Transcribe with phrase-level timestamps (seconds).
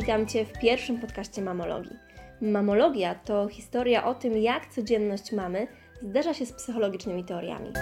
[0.00, 1.96] Witam Cię w pierwszym podcaście Mamologii.
[2.40, 5.66] Mamologia to historia o tym, jak codzienność mamy
[6.02, 7.72] zderza się z psychologicznymi teoriami.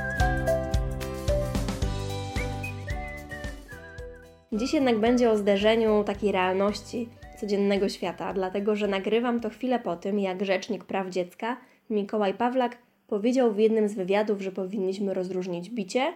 [4.53, 7.09] Dziś jednak będzie o zderzeniu takiej realności
[7.41, 11.57] codziennego świata, dlatego że nagrywam to chwilę po tym, jak rzecznik praw dziecka
[11.91, 16.15] Mikołaj Pawlak powiedział w jednym z wywiadów, że powinniśmy rozróżnić bicie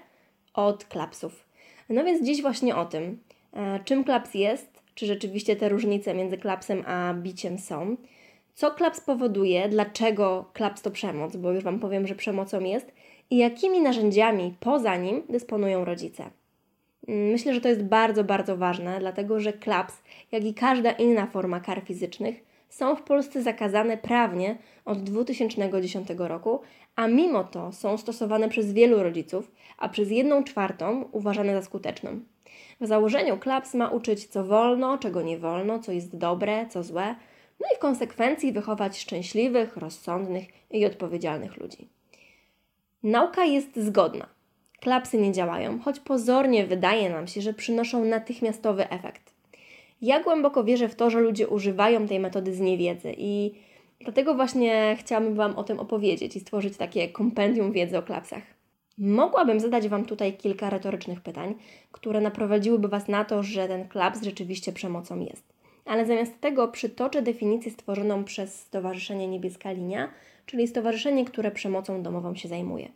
[0.55, 1.49] od klapsów.
[1.89, 3.19] No więc dziś właśnie o tym,
[3.53, 7.97] e, czym klaps jest, czy rzeczywiście te różnice między klapsem a biciem są,
[8.55, 12.93] co klaps powoduje, dlaczego klaps to przemoc, bo już Wam powiem, że przemocą jest,
[13.31, 16.31] i jakimi narzędziami poza nim dysponują rodzice.
[17.09, 20.03] Mm, myślę, że to jest bardzo, bardzo ważne, dlatego że klaps,
[20.33, 26.61] jak i każda inna forma kar fizycznych, są w Polsce zakazane prawnie od 2010 roku,
[26.97, 32.21] a mimo to są stosowane przez wielu rodziców, a przez jedną czwartą uważane za skuteczną.
[32.81, 37.15] W założeniu klaps ma uczyć, co wolno, czego nie wolno, co jest dobre, co złe,
[37.61, 41.89] no i w konsekwencji wychować szczęśliwych, rozsądnych i odpowiedzialnych ludzi.
[43.03, 44.27] Nauka jest zgodna.
[44.81, 49.33] Klapsy nie działają, choć pozornie wydaje nam się, że przynoszą natychmiastowy efekt.
[50.03, 53.55] Ja głęboko wierzę w to, że ludzie używają tej metody z niewiedzy i
[54.01, 58.43] dlatego właśnie chciałabym Wam o tym opowiedzieć i stworzyć takie kompendium wiedzy o klapsach.
[58.99, 61.55] Mogłabym zadać Wam tutaj kilka retorycznych pytań,
[61.93, 65.53] które naprowadziłyby Was na to, że ten klaps rzeczywiście przemocą jest.
[65.85, 70.09] Ale zamiast tego przytoczę definicję stworzoną przez Stowarzyszenie Niebieska Linia,
[70.47, 72.89] czyli stowarzyszenie, które przemocą domową się zajmuje.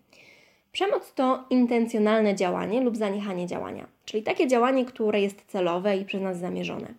[0.72, 6.22] Przemoc to intencjonalne działanie lub zaniechanie działania, czyli takie działanie, które jest celowe i przez
[6.22, 6.94] nas zamierzone.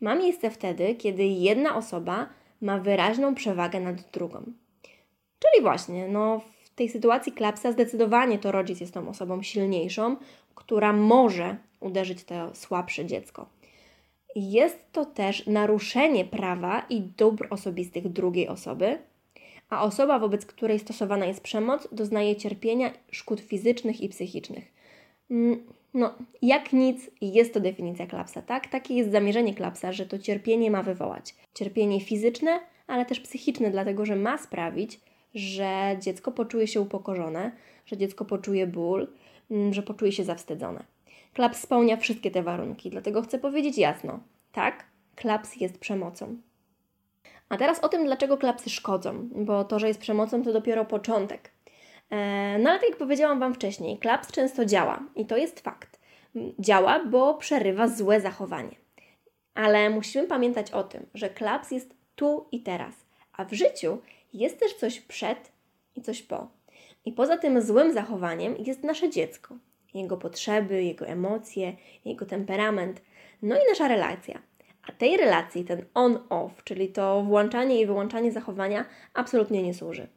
[0.00, 2.26] Ma miejsce wtedy, kiedy jedna osoba
[2.60, 4.42] ma wyraźną przewagę nad drugą.
[5.38, 6.40] Czyli właśnie, no,
[6.82, 10.16] tej sytuacji klapsa zdecydowanie to rodzic jest tą osobą silniejszą,
[10.54, 13.46] która może uderzyć to słabsze dziecko.
[14.36, 18.98] Jest to też naruszenie prawa i dóbr osobistych drugiej osoby,
[19.70, 24.72] a osoba, wobec której stosowana jest przemoc, doznaje cierpienia, szkód fizycznych i psychicznych.
[25.30, 25.62] Mm,
[25.94, 28.66] no, jak nic, jest to definicja klapsa, tak?
[28.66, 31.34] Takie jest zamierzenie klapsa, że to cierpienie ma wywołać.
[31.54, 35.00] Cierpienie fizyczne, ale też psychiczne, dlatego że ma sprawić,
[35.34, 37.52] że dziecko poczuje się upokorzone,
[37.86, 39.08] że dziecko poczuje ból,
[39.50, 40.84] mm, że poczuje się zawstydzone.
[41.32, 44.20] Klaps spełnia wszystkie te warunki, dlatego chcę powiedzieć jasno:
[44.52, 44.84] tak,
[45.16, 46.36] klaps jest przemocą.
[47.48, 51.50] A teraz o tym, dlaczego klapsy szkodzą, bo to, że jest przemocą, to dopiero początek.
[52.10, 56.00] E, no ale tak jak powiedziałam Wam wcześniej, klaps często działa i to jest fakt.
[56.58, 58.76] Działa, bo przerywa złe zachowanie.
[59.54, 62.94] Ale musimy pamiętać o tym, że klaps jest tu i teraz,
[63.32, 63.98] a w życiu
[64.32, 65.52] jest też coś przed
[65.96, 66.48] i coś po.
[67.04, 69.54] I poza tym złym zachowaniem jest nasze dziecko,
[69.94, 73.02] jego potrzeby, jego emocje, jego temperament,
[73.42, 74.42] no i nasza relacja.
[74.88, 78.84] A tej relacji, ten on-off, czyli to włączanie i wyłączanie zachowania,
[79.14, 80.08] absolutnie nie służy.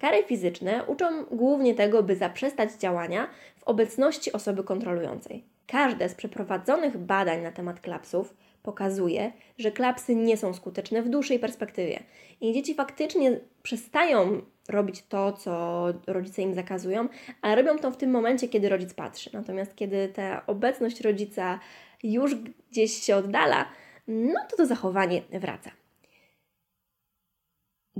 [0.00, 5.44] Kary fizyczne uczą głównie tego, by zaprzestać działania w obecności osoby kontrolującej.
[5.66, 11.38] Każde z przeprowadzonych badań na temat klapsów pokazuje, że klapsy nie są skuteczne w dłuższej
[11.38, 12.02] perspektywie
[12.40, 17.08] i dzieci faktycznie przestają robić to, co rodzice im zakazują,
[17.42, 19.30] ale robią to w tym momencie, kiedy rodzic patrzy.
[19.32, 21.60] Natomiast kiedy ta obecność rodzica
[22.02, 22.34] już
[22.70, 23.66] gdzieś się oddala,
[24.08, 25.70] no to to zachowanie wraca.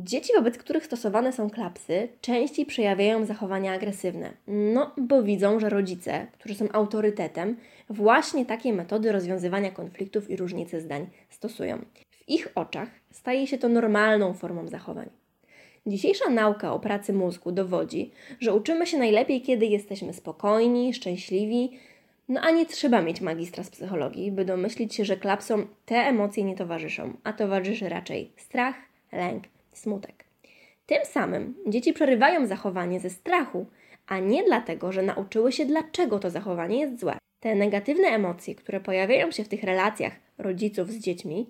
[0.04, 6.26] Dzieci, wobec których stosowane są klapsy, częściej przejawiają zachowania agresywne, no bo widzą, że rodzice,
[6.32, 7.56] którzy są autorytetem,
[7.90, 11.78] właśnie takie metody rozwiązywania konfliktów i różnicy zdań stosują.
[12.10, 15.10] W ich oczach staje się to normalną formą zachowań.
[15.86, 18.10] Dzisiejsza nauka o pracy mózgu dowodzi,
[18.40, 21.78] że uczymy się najlepiej, kiedy jesteśmy spokojni, szczęśliwi,
[22.28, 26.44] no a nie trzeba mieć magistra z psychologii, by domyślić się, że klapsom te emocje
[26.44, 28.74] nie towarzyszą, a towarzyszy raczej strach,
[29.12, 29.44] lęk,
[29.78, 30.24] smutek.
[30.86, 33.66] Tym samym dzieci przerywają zachowanie ze strachu,
[34.06, 37.18] a nie dlatego, że nauczyły się, dlaczego to zachowanie jest złe.
[37.40, 41.46] Te negatywne emocje, które pojawiają się w tych relacjach rodziców z dziećmi,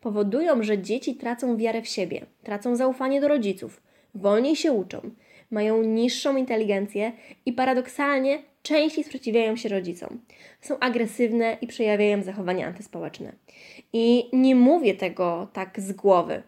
[0.00, 3.82] powodują, że dzieci tracą wiarę w siebie, tracą zaufanie do rodziców,
[4.14, 5.10] wolniej się uczą,
[5.50, 7.12] mają niższą inteligencję
[7.46, 10.20] i paradoksalnie częściej sprzeciwiają się rodzicom.
[10.60, 13.32] Są agresywne i przejawiają zachowania antyspołeczne.
[13.92, 16.42] I nie mówię tego tak z głowy.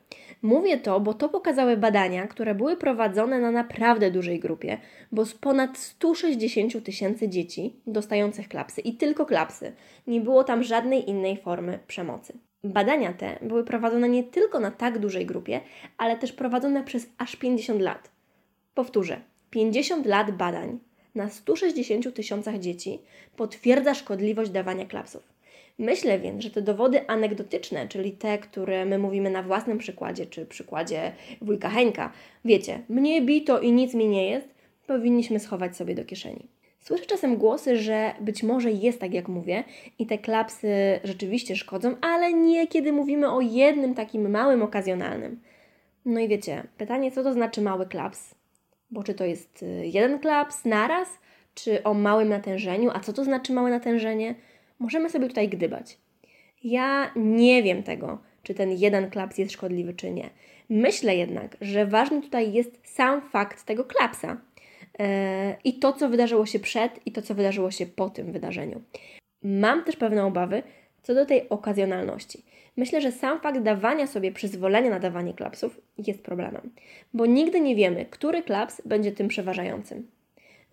[0.44, 4.78] Mówię to, bo to pokazały badania, które były prowadzone na naprawdę dużej grupie,
[5.12, 9.72] bo z ponad 160 tysięcy dzieci dostających klapsy i tylko klapsy.
[10.06, 12.38] Nie było tam żadnej innej formy przemocy.
[12.64, 15.60] Badania te były prowadzone nie tylko na tak dużej grupie,
[15.98, 18.10] ale też prowadzone przez aż 50 lat.
[18.74, 19.20] Powtórzę,
[19.50, 20.78] 50 lat badań
[21.14, 22.98] na 160 tysiącach dzieci
[23.36, 25.33] potwierdza szkodliwość dawania klapsów.
[25.78, 30.46] Myślę więc, że te dowody anegdotyczne, czyli te, które my mówimy na własnym przykładzie, czy
[30.46, 32.12] przykładzie wujka Henka,
[32.44, 34.48] wiecie, mnie bito i nic mi nie jest,
[34.86, 36.48] powinniśmy schować sobie do kieszeni.
[36.80, 39.64] Słyszę czasem głosy, że być może jest tak, jak mówię,
[39.98, 45.40] i te klapsy rzeczywiście szkodzą, ale nie kiedy mówimy o jednym takim małym, okazjonalnym.
[46.04, 48.34] No i wiecie, pytanie, co to znaczy mały klaps?
[48.90, 51.08] Bo czy to jest y, jeden klaps naraz,
[51.54, 52.90] czy o małym natężeniu?
[52.94, 54.34] A co to znaczy małe natężenie?
[54.84, 55.98] Możemy sobie tutaj gdybać.
[56.64, 60.30] Ja nie wiem tego, czy ten jeden klaps jest szkodliwy, czy nie.
[60.68, 64.36] Myślę jednak, że ważny tutaj jest sam fakt tego klapsa
[64.98, 65.06] yy,
[65.64, 68.82] i to, co wydarzyło się przed, i to, co wydarzyło się po tym wydarzeniu.
[69.42, 70.62] Mam też pewne obawy
[71.02, 72.42] co do tej okazjonalności.
[72.76, 76.70] Myślę, że sam fakt dawania sobie przyzwolenia na dawanie klapsów jest problemem,
[77.14, 80.10] bo nigdy nie wiemy, który klaps będzie tym przeważającym.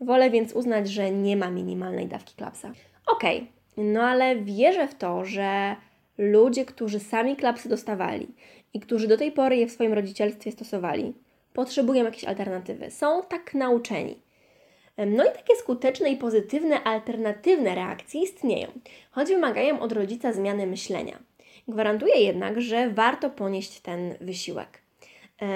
[0.01, 2.71] Wolę więc uznać, że nie ma minimalnej dawki klapsa.
[3.07, 5.75] Okej, okay, no ale wierzę w to, że
[6.17, 8.27] ludzie, którzy sami klapsy dostawali
[8.73, 11.13] i którzy do tej pory je w swoim rodzicielstwie stosowali,
[11.53, 12.91] potrzebują jakiejś alternatywy.
[12.91, 14.21] Są tak nauczeni.
[15.07, 18.67] No i takie skuteczne i pozytywne, alternatywne reakcje istnieją,
[19.11, 21.19] choć wymagają od rodzica zmiany myślenia.
[21.67, 24.81] Gwarantuję jednak, że warto ponieść ten wysiłek.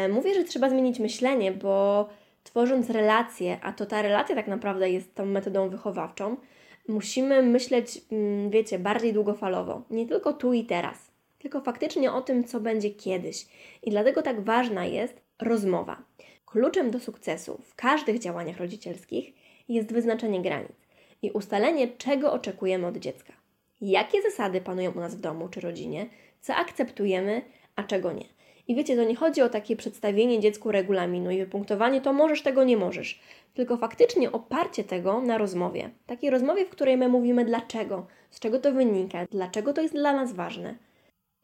[0.10, 2.08] Mówię, że trzeba zmienić myślenie, bo
[2.44, 6.38] tworząc relacje, a to ta relacja tak naprawdę jest tą metodą wychowawczą,
[6.88, 12.44] musimy myśleć, mm, wiecie, bardziej długofalowo, nie tylko tu i teraz, tylko faktycznie o tym,
[12.44, 13.46] co będzie kiedyś.
[13.84, 16.04] I dlatego tak ważna jest rozmowa.
[16.46, 19.34] Kluczem do sukcesu w każdych działaniach rodzicielskich
[19.70, 20.88] jest wyznaczenie granic
[21.22, 23.34] i ustalenie, czego oczekujemy od dziecka.
[23.82, 26.10] Jakie zasady panują u nas w domu czy rodzinie,
[26.42, 27.42] co akceptujemy,
[27.76, 28.26] a czego nie.
[28.68, 32.64] I wiecie, to nie chodzi o takie przedstawienie dziecku regulaminu i wypunktowanie, to możesz, tego
[32.64, 33.20] nie możesz,
[33.56, 35.90] tylko faktycznie oparcie tego na rozmowie.
[36.06, 40.14] Takiej rozmowie, w której my mówimy dlaczego, z czego to wynika, dlaczego to jest dla
[40.14, 40.76] nas ważne.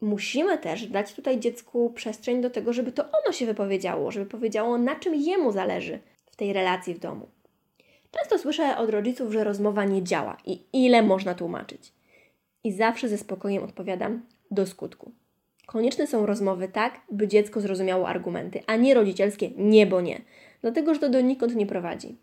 [0.00, 4.78] Musimy też dać tutaj dziecku przestrzeń do tego, żeby to ono się wypowiedziało, żeby powiedziało,
[4.78, 5.98] na czym jemu zależy
[6.30, 7.28] w tej relacji w domu.
[8.10, 11.92] Często słyszę od rodziców, że rozmowa nie działa i ile można tłumaczyć.
[12.64, 15.12] I zawsze ze spokojem odpowiadam do skutku.
[15.66, 20.20] Konieczne są rozmowy tak, by dziecko zrozumiało argumenty, a nie rodzicielskie nie, bo nie,
[20.62, 22.16] dlatego że to donikąd nie prowadzi.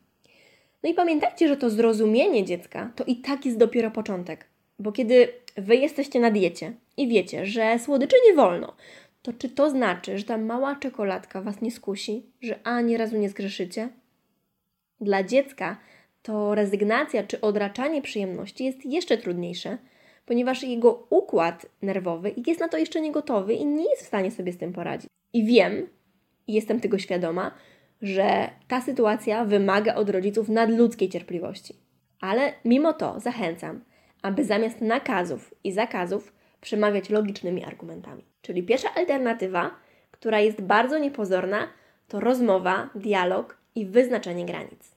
[0.83, 4.45] No i pamiętajcie, że to zrozumienie dziecka to i tak jest dopiero początek,
[4.79, 5.27] bo kiedy
[5.57, 8.75] wy jesteście na diecie i wiecie, że słodyczy nie wolno,
[9.21, 13.29] to czy to znaczy, że ta mała czekoladka was nie skusi, że ani razu nie
[13.29, 13.89] zgrzeszycie?
[15.01, 15.77] Dla dziecka
[16.21, 19.77] to rezygnacja czy odraczanie przyjemności jest jeszcze trudniejsze,
[20.25, 24.31] ponieważ jego układ nerwowy jest na to jeszcze nie gotowy i nie jest w stanie
[24.31, 25.09] sobie z tym poradzić.
[25.33, 25.87] I wiem,
[26.47, 27.51] i jestem tego świadoma,
[28.01, 31.75] że ta sytuacja wymaga od rodziców nadludzkiej cierpliwości.
[32.21, 33.81] Ale mimo to zachęcam,
[34.21, 38.23] aby zamiast nakazów i zakazów przemawiać logicznymi argumentami.
[38.41, 39.71] Czyli pierwsza alternatywa,
[40.11, 41.67] która jest bardzo niepozorna,
[42.07, 44.95] to rozmowa, dialog i wyznaczenie granic.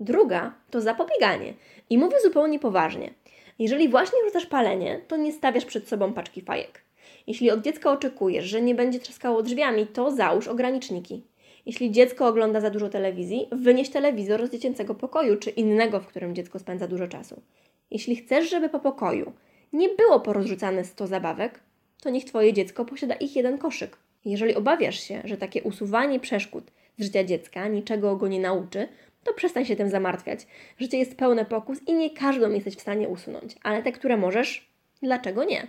[0.00, 1.54] Druga to zapobieganie.
[1.90, 3.14] I mówię zupełnie poważnie.
[3.58, 6.82] Jeżeli właśnie rzucasz palenie, to nie stawiasz przed sobą paczki fajek.
[7.26, 11.22] Jeśli od dziecka oczekujesz, że nie będzie trzaskało drzwiami, to załóż ograniczniki.
[11.66, 16.34] Jeśli dziecko ogląda za dużo telewizji, wynieś telewizor z dziecięcego pokoju czy innego, w którym
[16.34, 17.42] dziecko spędza dużo czasu.
[17.90, 19.32] Jeśli chcesz, żeby po pokoju
[19.72, 21.60] nie było porozrzucane 100 zabawek,
[22.02, 23.96] to niech Twoje dziecko posiada ich jeden koszyk.
[24.24, 26.64] Jeżeli obawiasz się, że takie usuwanie przeszkód
[26.98, 28.88] z życia dziecka niczego go nie nauczy,
[29.24, 30.46] to przestań się tym zamartwiać.
[30.78, 34.70] Życie jest pełne pokus i nie każdą jesteś w stanie usunąć, ale te, które możesz,
[35.02, 35.66] dlaczego nie?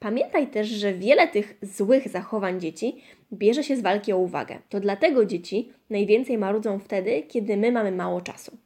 [0.00, 3.02] Pamiętaj też, że wiele tych złych zachowań dzieci
[3.32, 4.58] bierze się z walki o uwagę.
[4.68, 8.56] To dlatego dzieci najwięcej marudzą wtedy, kiedy my mamy mało czasu.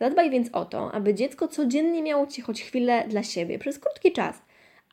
[0.00, 4.12] Zadbaj więc o to, aby dziecko codziennie miało Ci choć chwilę dla siebie, przez krótki
[4.12, 4.42] czas,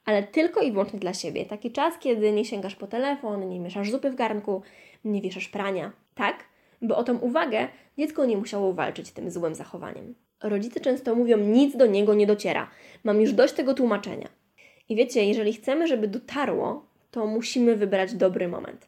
[0.06, 1.46] ale tylko i wyłącznie dla siebie.
[1.46, 4.62] Taki czas, kiedy nie sięgasz po telefon, nie mieszasz zupy w garnku,
[5.06, 5.92] nie wieszasz prania.
[6.16, 6.44] Tak,
[6.82, 10.16] by o tą uwagę dziecko nie musiało walczyć tym złym zachowaniem.
[10.44, 12.70] Rodzice często mówią, nic do niego nie dociera.
[13.04, 14.43] Mam już dość tego tłumaczenia.
[14.90, 18.88] I wiecie, jeżeli chcemy, żeby dotarło, to musimy wybrać dobry moment.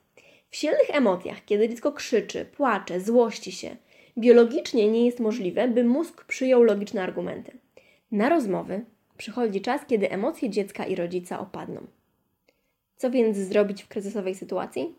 [0.50, 3.76] W silnych emocjach, kiedy dziecko krzyczy, płacze, złości się,
[4.18, 7.52] biologicznie nie jest możliwe, by mózg przyjął logiczne argumenty.
[8.12, 8.86] Na rozmowy
[9.18, 11.88] przychodzi czas, kiedy emocje dziecka i rodzica opadną.
[12.98, 14.96] Co więc zrobić w kryzysowej sytuacji?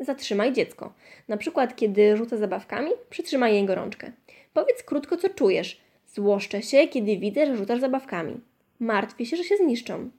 [0.00, 0.92] Zatrzymaj dziecko.
[1.28, 4.12] Na przykład, kiedy rzuca zabawkami, przytrzymaj jej gorączkę.
[4.52, 5.80] Powiedz krótko, co czujesz.
[6.06, 8.40] Złoszczę się, kiedy widzę, że rzucasz zabawkami.
[8.82, 10.10] Martwię się, że się zniszczą.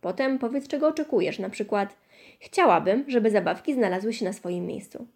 [0.00, 1.38] Potem powiedz, czego oczekujesz.
[1.38, 1.96] Na przykład,
[2.40, 5.06] chciałabym, żeby zabawki znalazły się na swoim miejscu.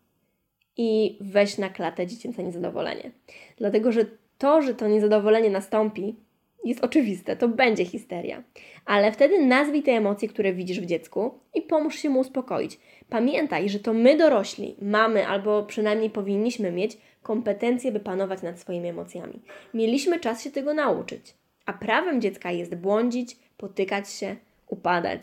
[0.77, 3.11] I weź na klatę dziecięce niezadowolenie.
[3.57, 4.05] Dlatego, że
[4.39, 6.17] to, że to niezadowolenie nastąpi,
[6.65, 8.43] jest oczywiste, to będzie histeria.
[8.85, 12.79] Ale wtedy nazwij te emocje, które widzisz w dziecku i pomóż się mu uspokoić.
[13.09, 18.89] Pamiętaj, że to my dorośli mamy, albo przynajmniej powinniśmy mieć kompetencje, by panować nad swoimi
[18.89, 19.43] emocjami.
[19.75, 21.38] Mieliśmy czas się tego nauczyć.
[21.69, 25.23] A prawem dziecka jest błądzić, potykać się, upadać.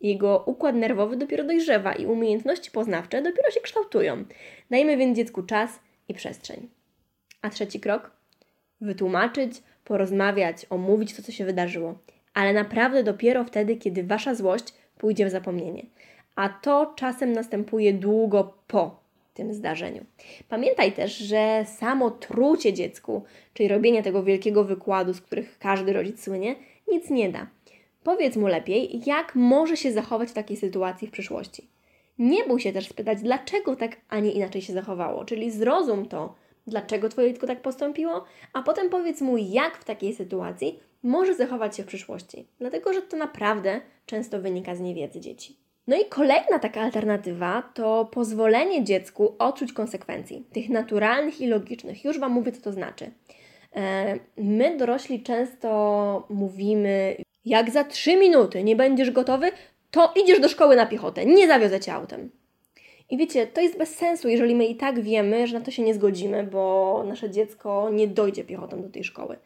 [0.00, 4.24] Jego układ nerwowy dopiero dojrzewa i umiejętności poznawcze dopiero się kształtują.
[4.70, 6.68] Dajmy więc dziecku czas i przestrzeń.
[7.42, 8.10] A trzeci krok?
[8.80, 11.98] Wytłumaczyć, porozmawiać, omówić to, co się wydarzyło.
[12.34, 15.86] Ale naprawdę dopiero wtedy, kiedy wasza złość pójdzie w zapomnienie.
[16.36, 19.00] A to czasem następuje długo po
[19.38, 20.04] tym zdarzeniu.
[20.48, 23.22] Pamiętaj też, że samo trucie dziecku,
[23.54, 26.56] czyli robienie tego wielkiego wykładu, z których każdy rodzic słynie,
[26.88, 27.46] nic nie da.
[28.02, 31.68] Powiedz mu lepiej, jak może się zachować w takiej sytuacji w przyszłości.
[32.18, 36.34] Nie bój się też spytać, dlaczego tak, a nie inaczej się zachowało, czyli zrozum to,
[36.66, 41.76] dlaczego Twoje dziecko tak postąpiło, a potem powiedz mu, jak w takiej sytuacji może zachować
[41.76, 45.57] się w przyszłości, dlatego że to naprawdę często wynika z niewiedzy dzieci.
[45.88, 52.04] No i kolejna taka alternatywa to pozwolenie dziecku odczuć konsekwencji, tych naturalnych i logicznych.
[52.04, 53.10] Już Wam mówię, co to znaczy.
[53.76, 59.50] E, my, dorośli, często mówimy, jak za trzy minuty nie będziesz gotowy,
[59.90, 62.30] to idziesz do szkoły na piechotę, nie zawiozę cię autem.
[63.10, 65.82] I wiecie, to jest bez sensu, jeżeli my i tak wiemy, że na to się
[65.82, 69.36] nie zgodzimy, bo nasze dziecko nie dojdzie piechotą do tej szkoły.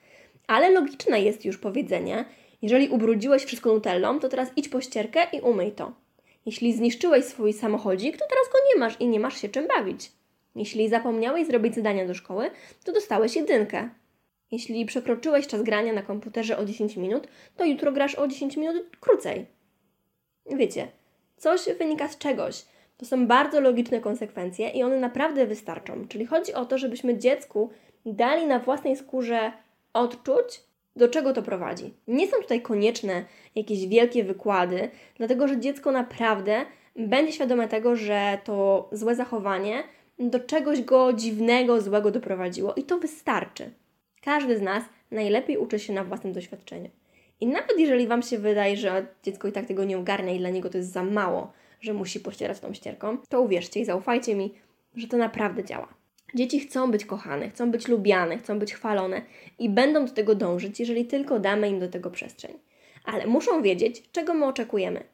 [0.47, 2.25] Ale logiczne jest już powiedzenie,
[2.63, 6.02] jeżeli ubrudziłeś wszystko nutellą, to teraz idź po ścierkę i umyj to.
[6.47, 10.13] Jeśli zniszczyłeś swój samochodzik, to teraz go nie masz i nie masz się czym bawić.
[10.57, 12.51] Jeśli zapomniałeś zrobić zadania do szkoły,
[12.85, 13.91] to dostałeś jedynkę.
[14.51, 18.97] Jeśli przekroczyłeś czas grania na komputerze o 10 minut, to jutro grasz o 10 minut
[19.01, 19.47] krócej.
[20.47, 20.89] Wiecie,
[21.37, 22.65] coś wynika z czegoś.
[22.97, 26.09] To są bardzo logiczne konsekwencje i one naprawdę wystarczą.
[26.09, 27.71] Czyli chodzi o to, żebyśmy dziecku
[28.07, 29.53] dali na własnej skórze
[29.93, 30.61] odczuć,
[30.97, 31.95] do czego to prowadzi.
[32.09, 38.39] Nie są tutaj konieczne jakieś wielkie wykłady, dlatego że dziecko naprawdę będzie świadome tego, że
[38.45, 39.83] to złe zachowanie
[40.19, 43.71] do czegoś go dziwnego, złego doprowadziło i to wystarczy.
[44.23, 46.91] Każdy z nas najlepiej uczy się na własnym doświadczeniu.
[47.41, 50.51] I nawet jeżeli Wam się wydaje, że dziecko i tak tego nie ogarnia i dla
[50.51, 54.55] niego to jest za mało, że musi pościerać tą ścierką, to uwierzcie i zaufajcie mi,
[54.95, 56.02] że to naprawdę działa.
[56.35, 59.23] Dzieci chcą być kochane, chcą być lubiane, chcą być chwalone
[59.59, 62.53] i będą do tego dążyć, jeżeli tylko damy im do tego przestrzeń.
[63.05, 65.05] Ale muszą wiedzieć, czego my oczekujemy.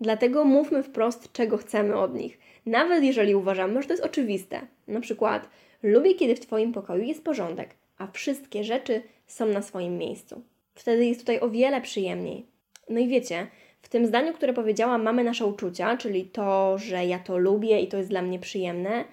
[0.00, 4.60] Dlatego mówmy wprost, czego chcemy od nich, nawet jeżeli uważamy, że to jest oczywiste.
[4.88, 5.48] Na przykład,
[5.82, 10.42] lubię, kiedy w Twoim pokoju jest porządek, a wszystkie rzeczy są na swoim miejscu.
[10.74, 12.46] Wtedy jest tutaj o wiele przyjemniej.
[12.88, 13.46] No i wiecie,
[13.82, 17.88] w tym zdaniu, które powiedziałam, mamy nasze uczucia, czyli to, że ja to lubię i
[17.88, 19.04] to jest dla mnie przyjemne.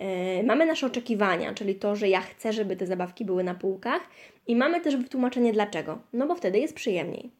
[0.00, 4.02] Yy, mamy nasze oczekiwania, czyli to, że ja chcę, żeby te zabawki były na półkach,
[4.46, 5.98] i mamy też wytłumaczenie dlaczego.
[6.12, 7.30] No bo wtedy jest przyjemniej.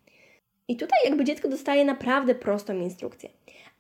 [0.69, 3.31] I tutaj jakby dziecko dostaje naprawdę prostą instrukcję.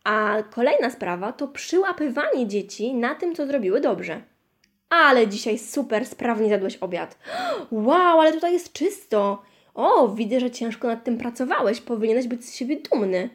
[0.04, 4.22] A kolejna sprawa to przyłapywanie dzieci na tym, co zrobiły dobrze.
[4.88, 7.18] Ale dzisiaj super sprawnie zjadłeś obiad.
[7.70, 9.42] Wow, ale tutaj jest czysto.
[9.74, 11.80] O, widzę, że ciężko nad tym pracowałeś.
[11.80, 13.30] Powinieneś być z siebie dumny.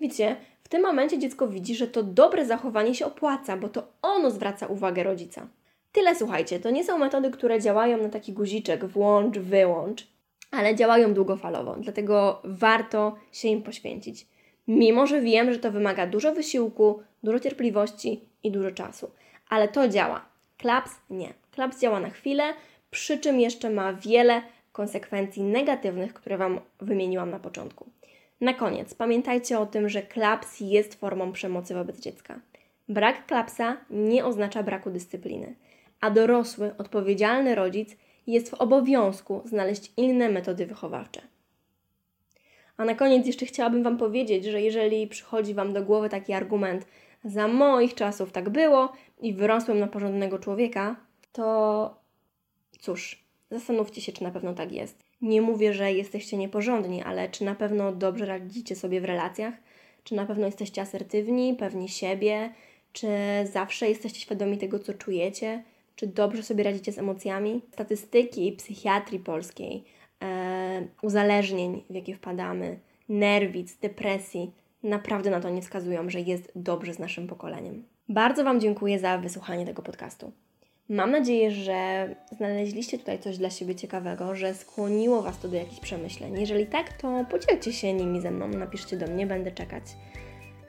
[0.00, 4.30] Wiecie, w tym momencie dziecko widzi, że to dobre zachowanie się opłaca, bo to ono
[4.30, 5.46] zwraca uwagę rodzica.
[5.92, 10.06] Tyle słuchajcie, to nie są metody, które działają na taki guziczek włącz, wyłącz,
[10.50, 14.26] ale działają długofalowo, dlatego warto się im poświęcić.
[14.68, 19.10] Mimo, że wiem, że to wymaga dużo wysiłku, dużo cierpliwości i dużo czasu,
[19.48, 20.24] ale to działa.
[20.58, 21.34] Klaps nie.
[21.50, 22.44] Klaps działa na chwilę,
[22.90, 27.86] przy czym jeszcze ma wiele konsekwencji negatywnych, które Wam wymieniłam na początku.
[28.42, 32.40] Na koniec, pamiętajcie o tym, że klaps jest formą przemocy wobec dziecka.
[32.88, 35.54] Brak klapsa nie oznacza braku dyscypliny,
[36.00, 37.96] a dorosły, odpowiedzialny rodzic
[38.26, 41.20] jest w obowiązku znaleźć inne metody wychowawcze.
[42.76, 46.86] A na koniec jeszcze chciałabym Wam powiedzieć, że jeżeli przychodzi Wam do głowy taki argument,
[47.24, 50.96] za moich czasów tak było i wyrosłem na porządnego człowieka,
[51.32, 51.96] to
[52.80, 55.11] cóż, zastanówcie się, czy na pewno tak jest.
[55.22, 59.54] Nie mówię, że jesteście nieporządni, ale czy na pewno dobrze radzicie sobie w relacjach?
[60.04, 62.50] Czy na pewno jesteście asertywni, pewni siebie?
[62.92, 63.08] Czy
[63.52, 65.62] zawsze jesteście świadomi tego, co czujecie?
[65.96, 67.60] Czy dobrze sobie radzicie z emocjami?
[67.72, 69.84] Statystyki psychiatrii polskiej,
[70.22, 74.50] e, uzależnień, w jakie wpadamy, nerwic, depresji,
[74.82, 77.84] naprawdę na to nie wskazują, że jest dobrze z naszym pokoleniem.
[78.08, 80.32] Bardzo Wam dziękuję za wysłuchanie tego podcastu.
[80.92, 85.80] Mam nadzieję, że znaleźliście tutaj coś dla siebie ciekawego, że skłoniło Was to do jakichś
[85.80, 86.40] przemyśleń.
[86.40, 89.82] Jeżeli tak, to podzielcie się nimi ze mną, napiszcie do mnie, będę czekać.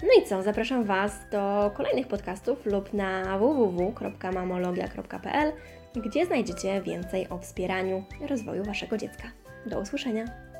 [0.03, 5.51] No i co, zapraszam Was do kolejnych podcastów lub na www.mamologia.pl,
[5.95, 9.23] gdzie znajdziecie więcej o wspieraniu rozwoju Waszego dziecka.
[9.65, 10.52] Do usłyszenia.